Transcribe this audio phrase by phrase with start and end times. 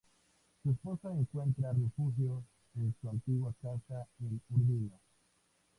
[0.63, 2.43] Su esposa encuentra refugio
[2.75, 4.99] en su antigua casa en Urbino.